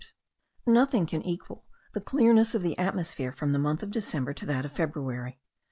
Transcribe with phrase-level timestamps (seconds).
[0.65, 4.65] Nothing can equal the clearness of the atmosphere from the month of December to that
[4.65, 5.39] of February.